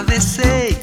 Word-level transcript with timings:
atravessei 0.00 0.79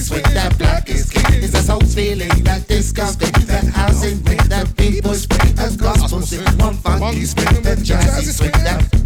feelings 0.00 0.10
with 0.10 0.34
that 0.34 0.58
blackest 0.58 1.12
king. 1.12 1.42
It's 1.42 1.54
a 1.54 1.62
soul's 1.62 1.94
feeling 1.94 2.28
that 2.44 2.66
disgusting. 2.68 3.32
That 3.46 3.64
house 3.64 4.04
in 4.04 4.22
with 4.24 4.48
that 4.48 4.76
people 4.76 5.14
spring. 5.14 5.54
the 5.54 5.76
gospel 5.80 6.20
sing. 6.22 6.44
One 6.58 6.74
funky 6.74 7.24
spring. 7.24 7.62
That 7.62 7.78
jazzy 7.78 8.32
swing. 8.32 8.52
That 8.64 9.00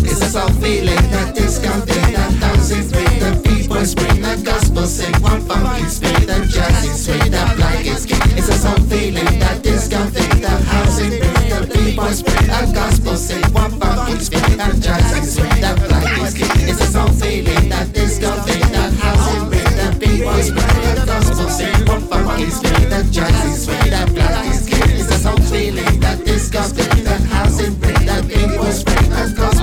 it's 0.00 0.22
a 0.22 0.30
soul 0.30 0.48
feeling 0.60 1.10
that 1.10 1.34
discounting 1.34 2.12
that 2.14 2.32
thousand 2.40 2.82
spring 2.84 3.18
that 3.18 3.44
people 3.44 3.84
spring 3.84 4.22
the 4.22 4.40
gospel 4.44 4.86
sing 4.86 5.12
one 5.20 5.40
funky 5.42 5.84
spring 5.88 6.26
that 6.26 6.46
jazzy 6.46 6.94
swing 6.94 7.30
that 7.30 7.56
black 7.56 7.84
is 7.84 8.06
king 8.06 8.20
it's 8.38 8.48
a 8.48 8.52
soul 8.52 8.78
feeling 8.86 9.38
that 9.38 9.62
discounting 9.62 10.40
that 10.40 10.62
housing 10.62 11.10
spring 11.10 11.48
that 11.50 11.72
people 11.72 12.08
spring 12.12 12.46
the 12.46 12.70
gospel 12.72 13.16
sing 13.16 13.42
one 13.52 13.72
funky 13.80 14.18
spring 14.22 14.56
that 14.56 14.74
jazzy 14.76 15.24
swing 15.24 15.60
that 15.60 15.76
black 15.88 16.18
is 16.22 16.34
king 16.34 16.68
it's 16.68 16.80
a 16.80 16.86
soul 16.86 17.08
feeling 17.08 17.68
that 17.68 17.92
discounting 17.92 18.67
ist 20.38 20.54
Brian 20.54 21.08
Rasmussen 21.08 21.66
und 21.90 22.08
Funk 22.08 22.46
ist 22.46 22.62
Vader, 22.62 23.02
Jazz 23.10 23.44
ist 23.52 23.66
Vader, 23.66 24.06
Black 24.12 24.44
is 24.50 24.66
King, 24.66 24.96
ist 24.96 25.10
das 25.10 25.22
Soundfeeling, 25.22 26.00
das 26.00 26.22
Disco-Spring, 26.22 27.04
das 27.04 27.22
House 27.34 27.60
in 27.60 27.78
Bring, 27.78 28.06
das 28.06 28.22
Big 28.22 28.56
Bush 28.56 28.80
Spring, 28.80 29.08
Gospel 29.36 29.57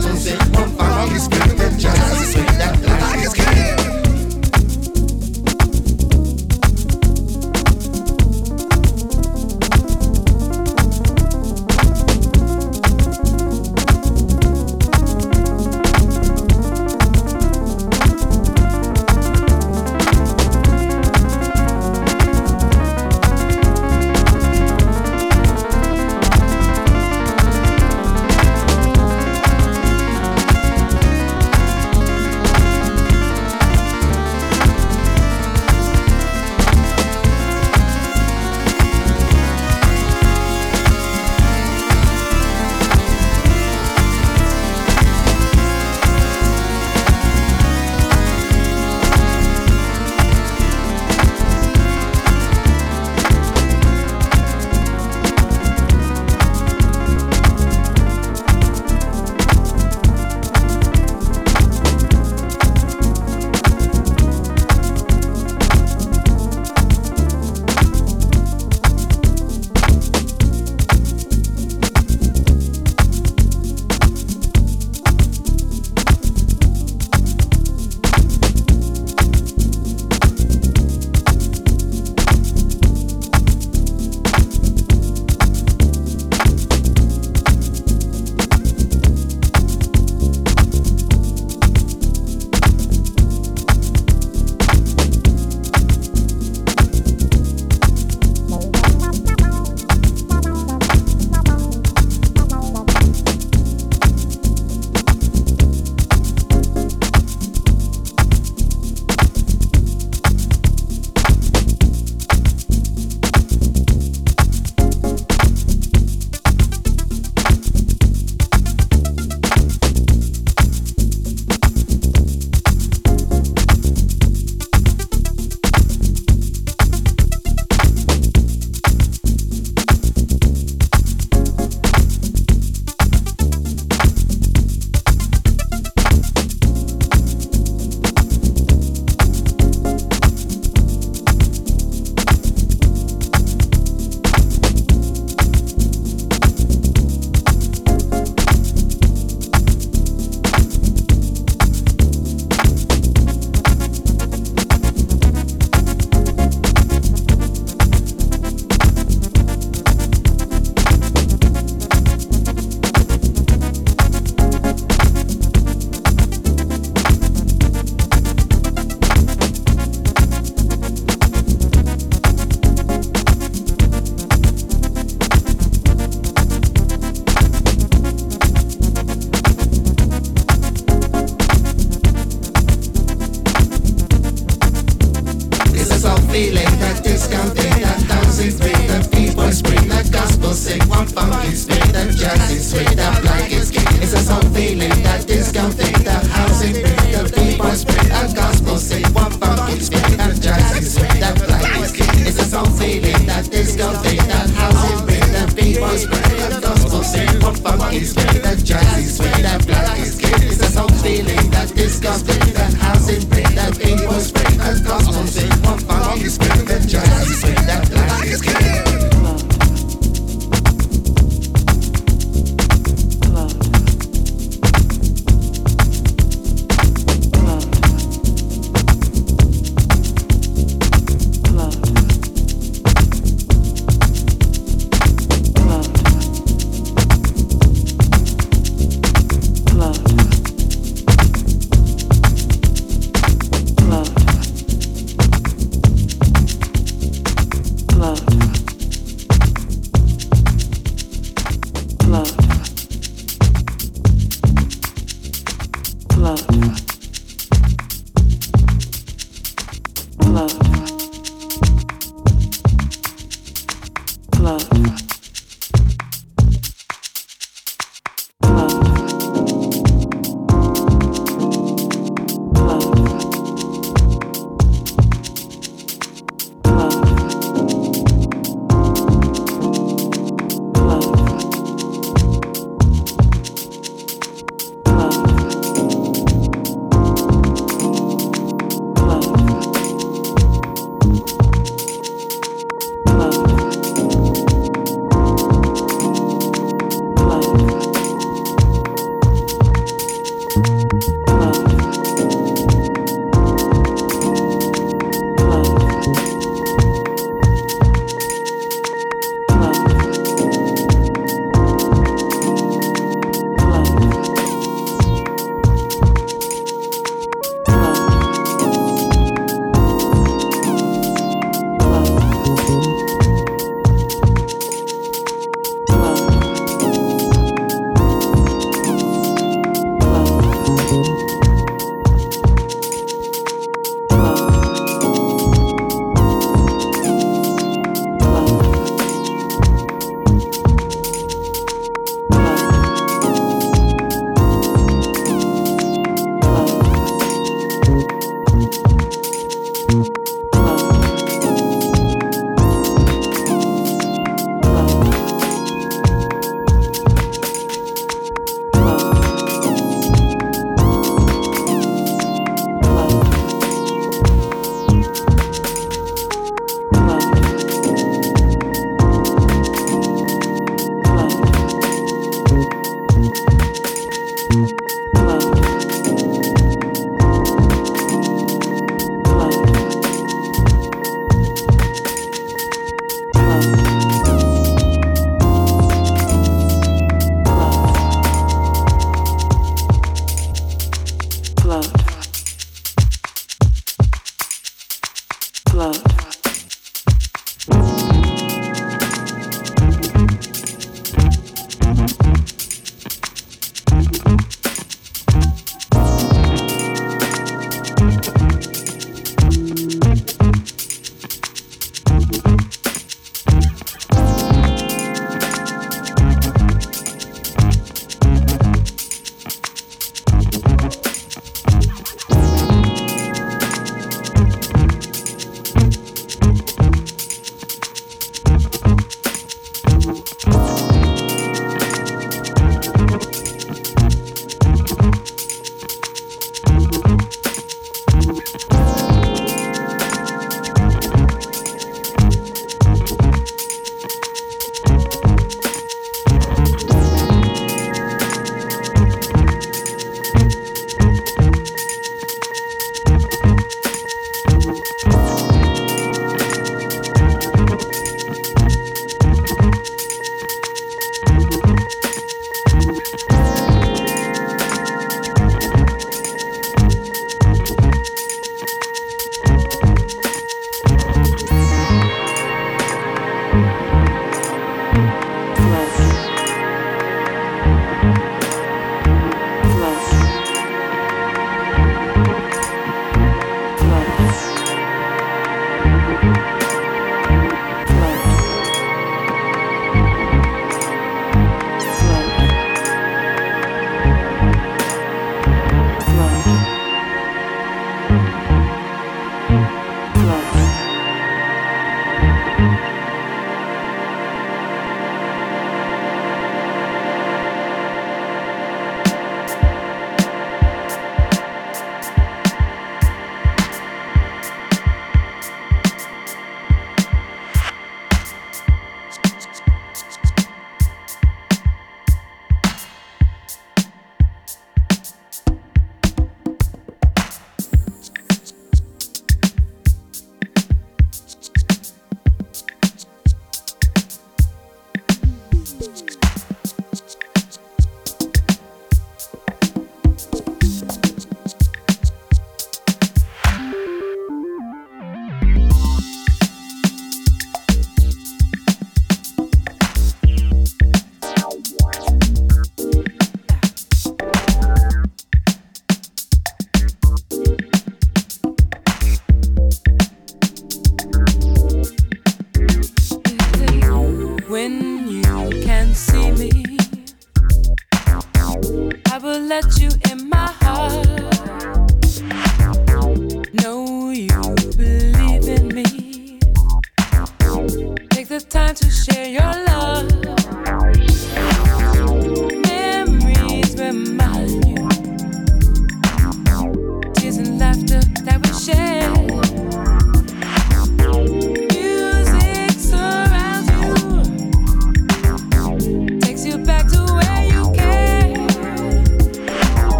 you 569.80 570.05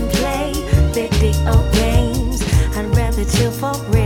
and 0.00 0.10
play 0.10 0.52
video 0.92 1.70
games. 1.72 2.42
I'd 2.76 2.86
rather 2.96 3.24
chill 3.24 3.50
for 3.50 3.74
real. 3.90 3.99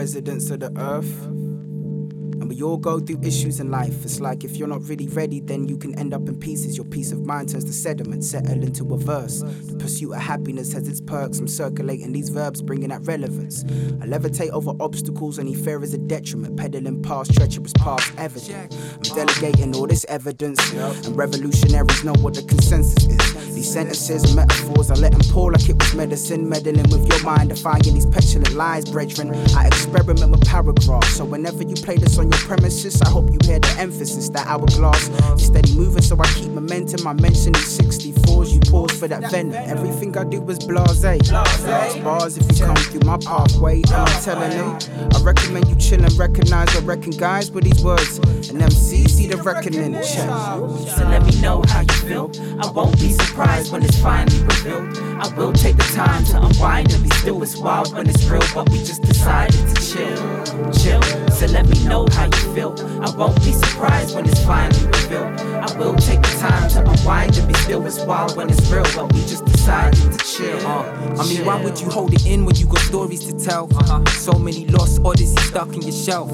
Residents 0.00 0.48
of 0.48 0.60
the 0.60 0.72
earth. 0.78 1.26
And 1.26 2.48
we 2.48 2.62
all 2.62 2.78
go 2.78 3.00
through 3.00 3.20
issues 3.22 3.60
in 3.60 3.70
life. 3.70 4.02
It's 4.02 4.18
like 4.18 4.44
if 4.44 4.56
you're 4.56 4.66
not 4.66 4.82
really 4.88 5.08
ready, 5.08 5.40
then 5.40 5.68
you 5.68 5.76
can 5.76 5.92
end 5.98 6.14
up 6.14 6.26
in 6.26 6.40
pieces. 6.40 6.74
Your 6.74 6.86
peace 6.86 7.12
of 7.12 7.26
mind 7.26 7.50
turns 7.50 7.64
to 7.64 7.72
sediment, 7.74 8.24
settle 8.24 8.62
into 8.62 8.94
a 8.94 8.96
verse. 8.96 9.40
The 9.42 9.76
pursuit 9.76 10.12
of 10.12 10.22
happiness 10.22 10.72
has 10.72 10.88
its 10.88 11.02
perks. 11.02 11.38
I'm 11.38 11.46
circulating 11.46 12.12
these 12.12 12.30
verbs, 12.30 12.62
bringing 12.62 12.88
that 12.88 13.02
relevance. 13.06 13.62
I 14.00 14.06
levitate 14.06 14.48
over 14.52 14.72
obstacles, 14.80 15.38
any 15.38 15.52
fear 15.54 15.82
is 15.82 15.92
a 15.92 15.98
detriment. 15.98 16.56
Pedaling 16.56 17.02
past 17.02 17.34
treacherous 17.34 17.74
paths, 17.74 18.10
evident. 18.16 18.74
I'm 18.94 19.02
delegating 19.14 19.76
all 19.76 19.86
this 19.86 20.06
evidence, 20.08 20.58
and 20.72 21.14
revolutionaries 21.14 22.04
know 22.04 22.14
what 22.22 22.32
the 22.32 22.42
consensus 22.42 23.04
is. 23.04 23.39
These 23.60 23.74
sentences 23.74 24.34
metaphors, 24.34 24.90
I 24.90 24.94
let 24.94 25.12
them 25.12 25.20
pour 25.30 25.52
like 25.52 25.68
it 25.68 25.78
was 25.78 25.94
medicine. 25.94 26.48
Meddling 26.48 26.88
with 26.88 27.06
your 27.06 27.22
mind, 27.22 27.50
defying 27.50 27.82
these 27.82 28.06
petulant 28.06 28.54
lies, 28.54 28.86
brethren. 28.90 29.34
I 29.54 29.66
experiment 29.66 30.30
with 30.30 30.46
paragraphs, 30.46 31.16
so 31.16 31.26
whenever 31.26 31.62
you 31.64 31.74
play 31.74 31.98
this 31.98 32.16
on 32.16 32.32
your 32.32 32.40
premises, 32.40 33.02
I 33.02 33.10
hope 33.10 33.30
you 33.30 33.38
hear 33.44 33.58
the 33.58 33.68
emphasis. 33.78 34.30
That 34.30 34.46
hourglass 34.46 35.10
steady 35.36 35.76
moving, 35.76 36.00
so 36.00 36.16
I 36.18 36.26
keep 36.32 36.52
momentum. 36.52 37.06
I 37.06 37.12
mention 37.12 37.52
these 37.52 37.78
64s, 37.78 38.54
you 38.54 38.60
pause 38.60 38.98
for 38.98 39.08
that 39.08 39.30
venom. 39.30 39.52
Everything 39.52 40.16
I 40.16 40.24
do 40.24 40.42
is 40.48 40.58
blase. 40.60 41.30
Last 41.30 42.02
bars 42.02 42.38
if 42.38 42.58
you 42.58 42.64
come 42.64 42.76
through 42.76 43.04
my 43.04 43.18
pathway, 43.18 43.82
I'm 43.90 44.22
telling 44.22 44.52
you, 44.52 44.72
eh? 44.72 45.08
I 45.16 45.20
recommend 45.20 45.68
you 45.68 45.76
chill 45.76 46.02
and 46.02 46.12
recognize 46.16 46.74
or 46.74 46.80
reckon 46.80 47.10
guys 47.10 47.50
with 47.50 47.64
these 47.64 47.84
words. 47.84 48.20
And 48.48 48.62
MC 48.62 49.06
see 49.06 49.26
the 49.26 49.36
reckoning. 49.36 50.02
So 50.02 51.04
let 51.10 51.26
me 51.26 51.38
know 51.42 51.62
how 51.68 51.82
you 51.82 52.08
feel. 52.08 52.30
I 52.62 52.70
won't 52.70 52.98
be 53.00 53.10
surprised 53.12 53.72
when 53.72 53.82
it's 53.82 53.98
finally 54.00 54.42
revealed. 54.42 54.96
I 55.18 55.34
will 55.34 55.52
take 55.52 55.76
the 55.76 55.90
time 55.94 56.24
to 56.26 56.42
unwind 56.42 56.92
and 56.92 57.02
be 57.02 57.10
still. 57.16 57.42
It's 57.42 57.56
wild 57.56 57.94
when 57.94 58.08
it's 58.08 58.24
real, 58.26 58.42
but 58.54 58.68
we 58.70 58.78
just 58.78 59.02
decided 59.02 59.60
to 59.68 59.74
chill. 59.82 60.70
Chill. 60.72 61.02
So 61.30 61.46
let 61.46 61.66
me 61.68 61.82
know 61.86 62.06
how 62.12 62.26
you 62.26 62.54
feel. 62.54 62.74
I 63.02 63.10
won't 63.16 63.36
be 63.36 63.52
surprised 63.52 64.14
when 64.14 64.26
it's 64.26 64.44
finally 64.44 64.86
revealed. 64.86 65.40
I 65.40 65.78
will 65.78 65.94
take 65.94 66.20
the 66.20 66.36
time 66.38 66.68
to 66.70 66.80
unwind 66.80 67.38
and 67.38 67.48
be 67.48 67.54
still. 67.54 67.84
It's 67.86 68.04
wild 68.04 68.36
when 68.36 68.50
it's 68.50 68.70
real, 68.70 68.84
but 68.94 69.12
we 69.14 69.20
just 69.20 69.44
decided 69.46 70.12
to 70.12 70.18
chill. 70.18 70.66
Uh, 70.66 71.16
I 71.18 71.26
mean, 71.28 71.44
why 71.46 71.62
would 71.62 71.80
you 71.80 71.88
hold 71.88 72.12
it 72.12 72.26
in 72.26 72.44
when 72.44 72.56
you 72.56 72.66
got 72.66 72.80
stories 72.80 73.24
to 73.24 73.32
tell? 73.32 73.68
Uh-huh. 73.74 74.04
So 74.10 74.32
many 74.32 74.66
lost 74.66 75.00
odysseys 75.02 75.40
stuck 75.48 75.74
in 75.74 75.82
your 75.82 75.92
shelf. 75.92 76.30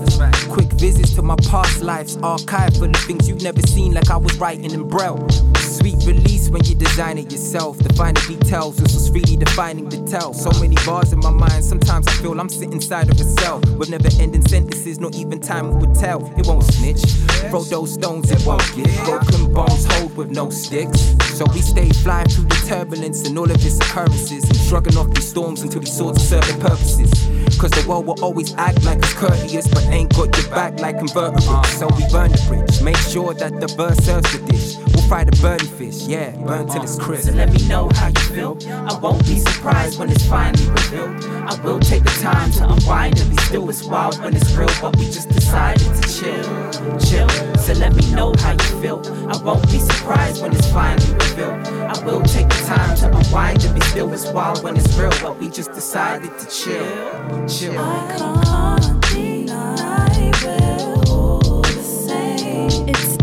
Quick 0.48 0.72
visits 0.72 1.14
to 1.14 1.22
my 1.22 1.36
past 1.48 1.82
life's 1.82 2.16
archive 2.22 2.74
full 2.74 2.90
of 2.90 2.96
things 2.96 3.28
you've 3.28 3.42
never 3.42 3.62
seen, 3.62 3.94
like 3.94 4.10
I 4.10 4.16
was 4.16 4.36
writing 4.38 4.70
in 4.72 4.88
braille. 4.88 5.24
Sweet 5.78 6.06
release 6.06 6.48
when 6.48 6.64
you 6.64 6.74
design 6.74 7.18
it 7.18 7.30
yourself. 7.30 7.76
Define 7.78 8.14
the 8.14 8.38
details, 8.38 8.76
this 8.76 8.94
was 8.94 9.10
really 9.10 9.36
defining 9.36 9.88
the 9.90 9.98
tell. 10.10 10.32
So 10.32 10.50
many 10.58 10.74
bars 10.86 11.12
in 11.12 11.18
my 11.18 11.30
mind, 11.30 11.64
sometimes 11.64 12.08
I 12.08 12.12
feel 12.12 12.40
I'm 12.40 12.48
sitting 12.48 12.72
inside 12.72 13.10
of 13.10 13.20
a 13.20 13.24
cell 13.24 13.60
with 13.76 13.90
never 13.90 14.08
ending 14.18 14.46
sentences, 14.48 14.98
not 14.98 15.14
even 15.16 15.38
time 15.38 15.78
would 15.78 15.94
tell. 15.94 16.32
It 16.38 16.46
won't 16.46 16.64
snitch. 16.64 17.02
Throw 17.50 17.62
those 17.64 17.92
stones, 17.92 18.30
it 18.30 18.44
won't 18.46 18.64
get 18.74 18.88
broken 19.04 19.52
bones 19.52 19.84
hold 19.92 20.16
with 20.16 20.30
no 20.30 20.48
sticks. 20.48 20.98
So 21.36 21.44
we 21.52 21.60
stay 21.60 21.90
fly 21.90 22.24
through 22.24 22.44
the 22.44 22.64
turbulence 22.66 23.28
and 23.28 23.38
all 23.38 23.50
of 23.50 23.64
its 23.64 23.76
occurrences, 23.76 24.44
and 24.44 24.56
shrugging 24.56 24.96
off 24.96 25.10
these 25.10 25.28
storms 25.28 25.60
until 25.60 25.80
these 25.80 25.94
swords 25.94 26.26
serve 26.26 26.46
their 26.46 26.58
purposes. 26.58 27.12
Cause 27.58 27.70
the 27.70 27.84
world 27.86 28.06
will 28.06 28.22
always 28.24 28.54
act 28.54 28.82
like 28.84 28.98
it's 28.98 29.12
courteous, 29.12 29.68
but 29.68 29.84
ain't 29.86 30.14
got 30.14 30.34
your 30.36 30.48
back 30.50 30.80
like 30.80 30.98
convertible. 30.98 31.62
So 31.64 31.86
we 31.96 32.04
burn 32.10 32.32
the 32.32 32.42
bridge, 32.48 32.82
make 32.82 32.96
sure 32.96 33.34
that 33.34 33.60
the 33.60 33.68
bird 33.76 33.96
serves 34.02 34.30
the 34.32 34.44
dish. 34.50 34.76
We'll 34.94 35.05
fry 35.06 35.24
the 35.24 35.36
burning 35.40 35.66
fish, 35.66 36.06
yeah, 36.06 36.30
burn 36.44 36.66
till 36.68 36.82
it's 36.82 36.98
crisp. 36.98 37.28
So 37.28 37.34
let 37.34 37.52
me 37.52 37.66
know 37.68 37.88
how 37.94 38.08
you 38.08 38.24
feel. 38.34 38.58
I 38.68 38.98
won't 38.98 39.24
be 39.24 39.38
surprised 39.38 39.98
when 39.98 40.10
it's 40.10 40.26
finally 40.26 40.68
revealed. 40.68 41.24
I 41.24 41.60
will 41.62 41.78
take 41.78 42.02
the 42.02 42.16
time 42.20 42.50
to 42.52 42.68
unwind 42.68 43.20
and 43.20 43.30
be 43.30 43.36
still. 43.42 43.68
It's 43.70 43.84
wild 43.84 44.18
when 44.22 44.34
it's 44.34 44.52
real, 44.52 44.70
but 44.80 44.96
we 44.96 45.04
just 45.04 45.28
decided 45.28 45.86
to 45.94 46.02
chill. 46.08 46.44
Chill. 46.98 47.28
So 47.58 47.72
let 47.74 47.94
me 47.94 48.10
know 48.12 48.34
how 48.38 48.52
you 48.52 48.80
feel. 48.82 49.00
I 49.30 49.36
won't 49.42 49.64
be 49.70 49.78
surprised 49.78 50.42
when 50.42 50.52
it's 50.54 50.70
finally 50.72 51.12
revealed. 51.14 51.66
I 51.66 52.04
will 52.04 52.22
take 52.22 52.48
the 52.48 52.64
time 52.66 52.96
to 52.98 53.16
unwind 53.16 53.64
and 53.64 53.74
be 53.74 53.80
still. 53.86 54.12
It's 54.12 54.26
wild 54.32 54.62
when 54.64 54.76
it's 54.76 54.96
real, 54.96 55.12
but 55.22 55.38
we 55.38 55.48
just 55.48 55.72
decided 55.72 56.36
to 56.38 56.46
chill. 56.46 56.86
Chill. 57.48 57.78
I 57.78 58.16
can't 58.18 59.02
deny 59.12 60.32
we're 60.42 61.62
the 61.62 61.82
same. 61.82 62.88
It's 62.88 63.16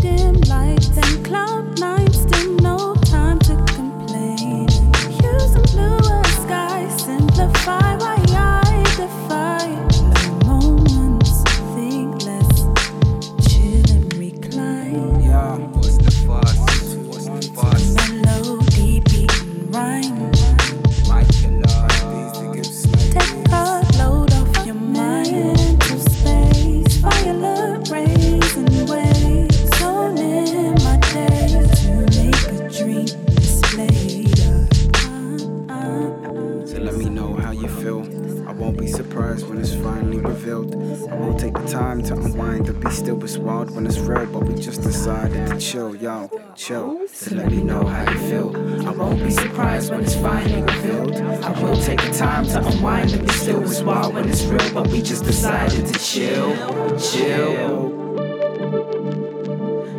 It's 43.22 43.38
wild 43.38 43.70
when 43.70 43.86
it's 43.86 43.98
real, 43.98 44.26
but 44.26 44.44
we 44.44 44.54
just 44.54 44.82
decided 44.82 45.46
to 45.48 45.58
chill, 45.58 45.94
yo, 45.96 46.28
chill. 46.56 47.08
So 47.08 47.34
let 47.34 47.50
me 47.50 47.62
know 47.62 47.84
how 47.84 48.10
you 48.10 48.18
feel. 48.28 48.86
I 48.86 48.90
won't 48.90 49.22
be 49.22 49.30
surprised 49.30 49.90
when 49.90 50.02
it's 50.02 50.14
finally 50.14 50.62
revealed. 50.62 51.14
I 51.16 51.62
will 51.62 51.76
take 51.76 52.02
the 52.02 52.10
time 52.12 52.44
to 52.46 52.66
unwind 52.66 53.12
and 53.14 53.26
be 53.26 53.32
still. 53.32 53.62
It's 53.62 53.80
wild 53.80 54.14
when 54.14 54.28
it's 54.28 54.42
real, 54.44 54.74
but 54.74 54.88
we 54.88 55.00
just 55.00 55.24
decided 55.24 55.86
to 55.86 55.98
chill. 55.98 56.54
Chill. 56.98 57.88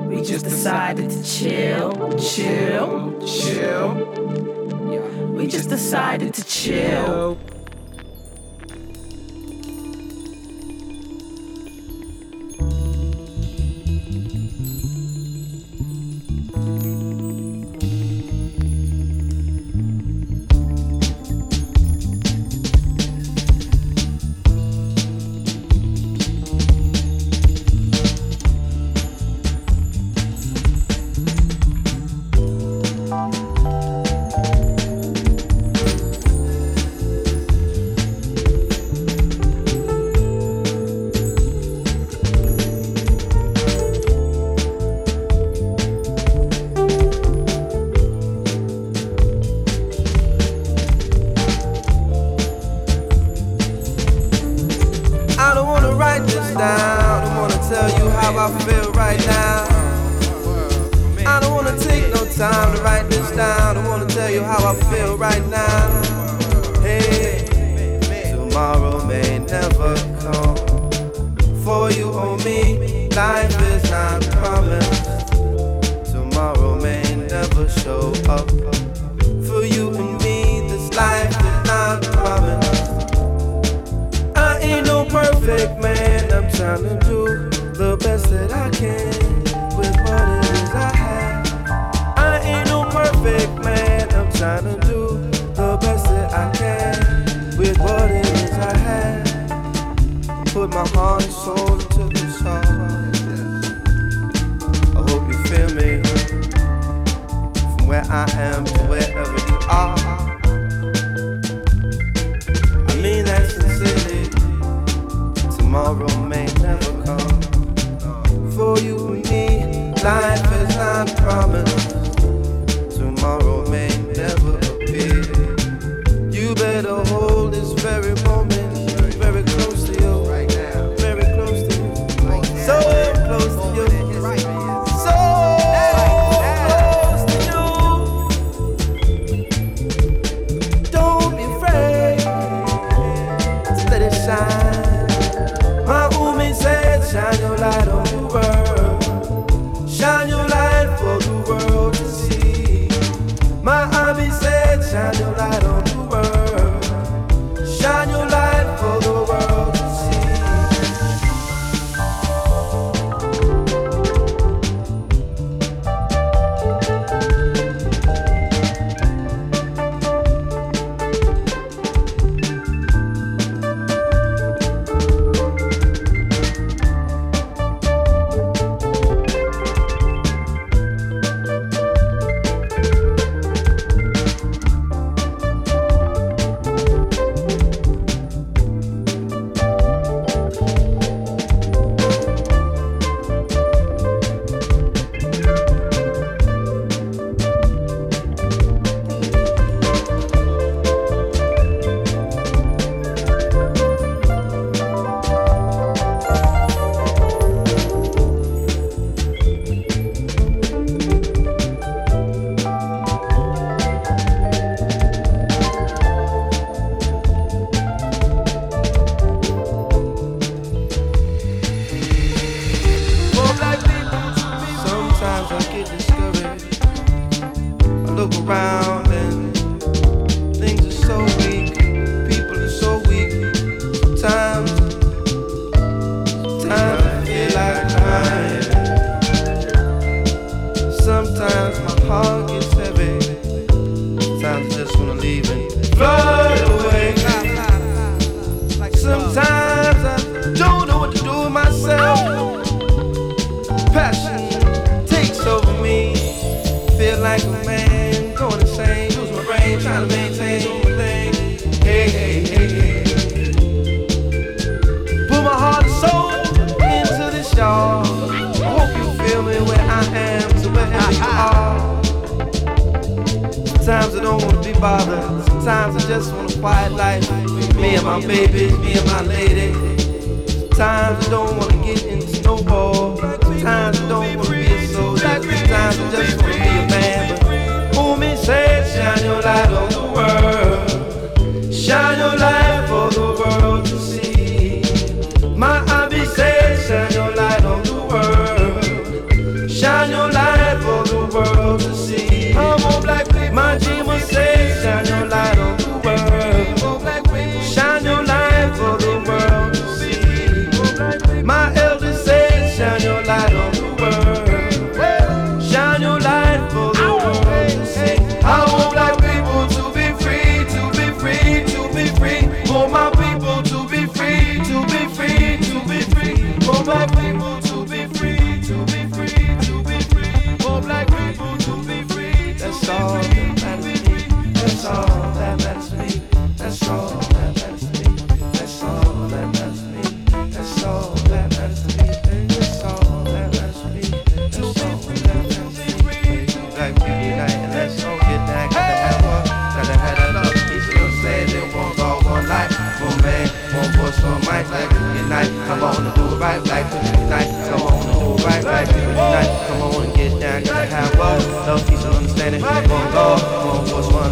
We 0.08 0.22
just 0.22 0.46
decided 0.46 1.10
to 1.10 1.24
chill. 1.24 1.92
Chill. 2.20 3.20
Chill. 3.26 3.96
We 5.34 5.48
just 5.48 5.70
decided 5.70 6.34
to 6.36 6.44
chill. 6.44 7.38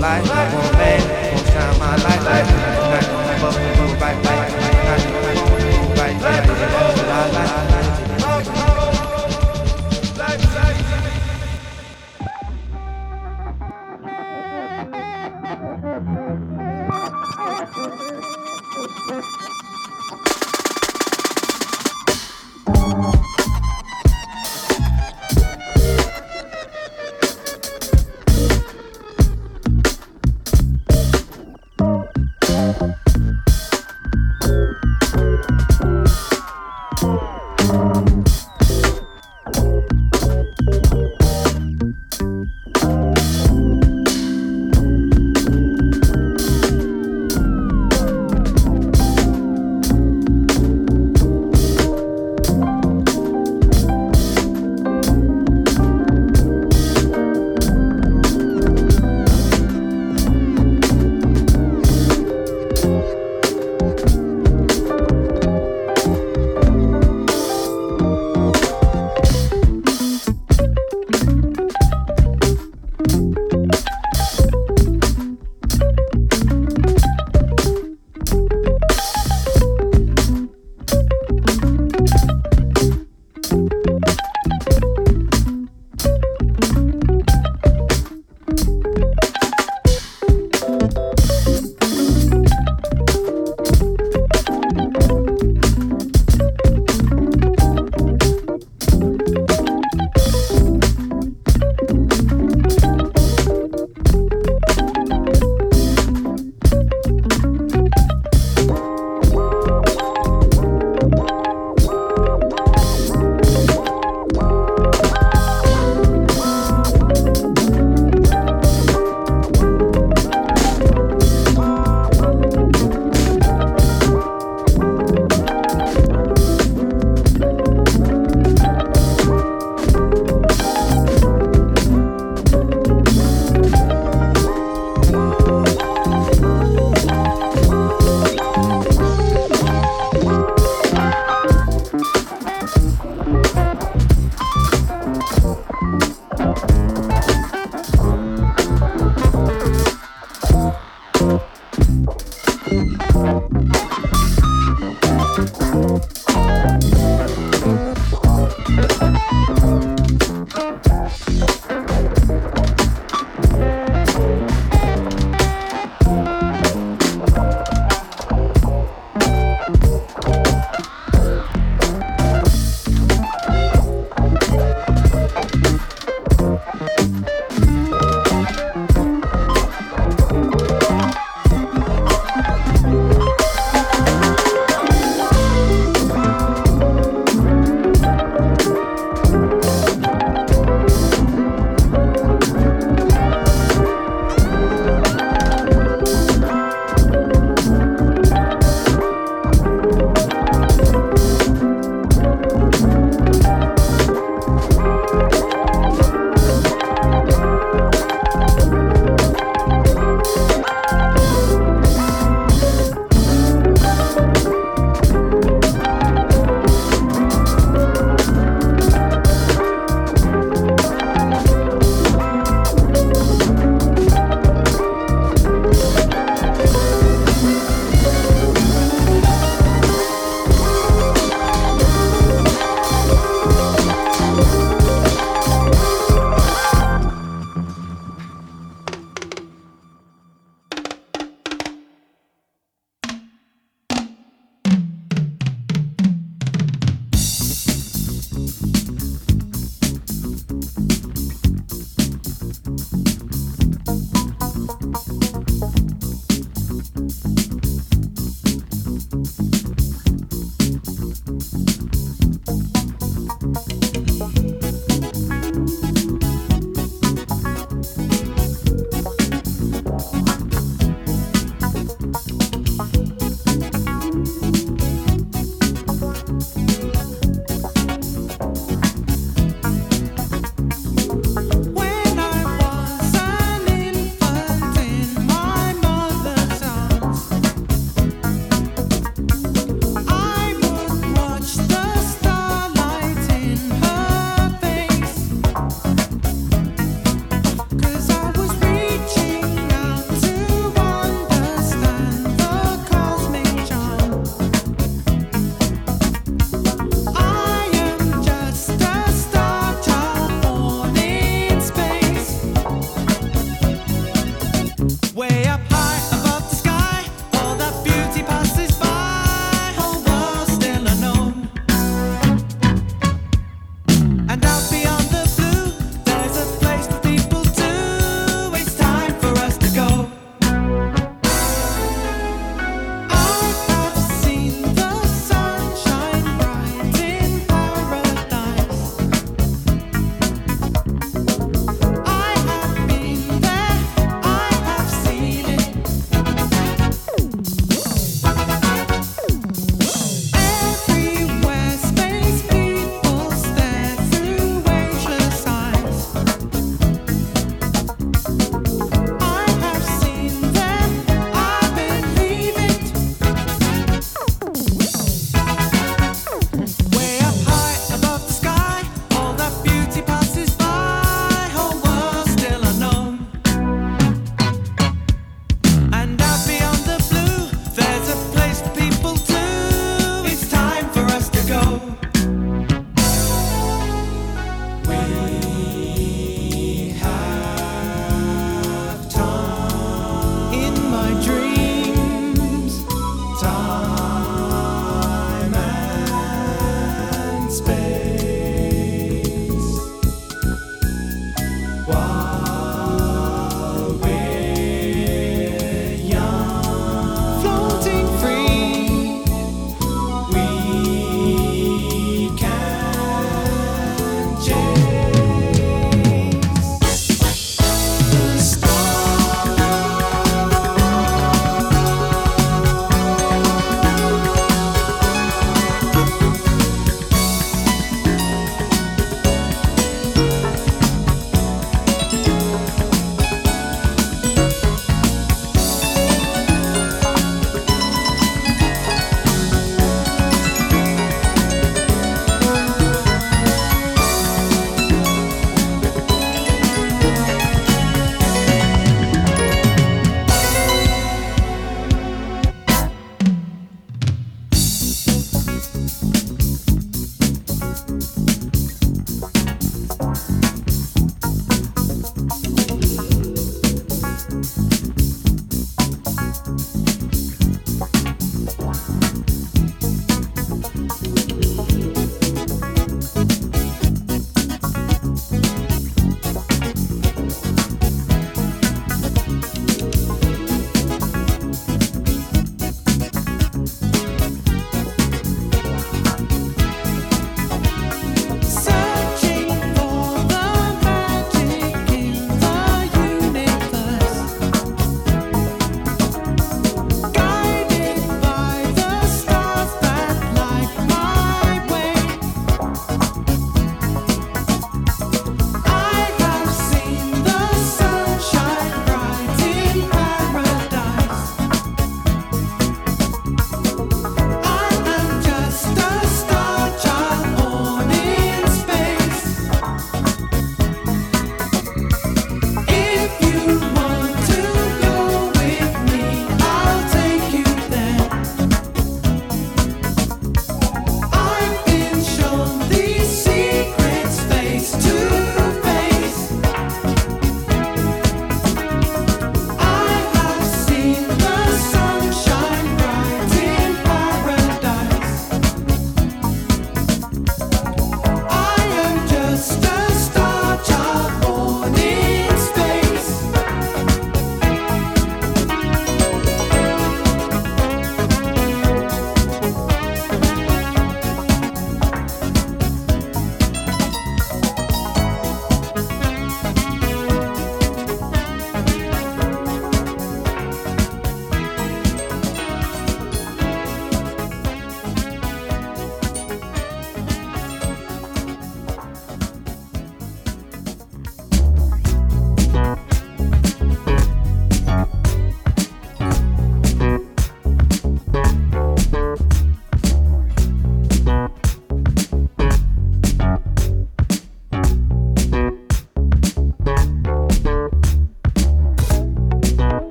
Oh, 0.00 0.02
life, 0.02 0.26
life 0.30 0.54
life 0.54 1.76
life, 1.76 1.96
my 1.98 2.18
life. 2.24 2.79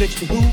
six 0.00 0.14
to 0.14 0.24
who? 0.24 0.49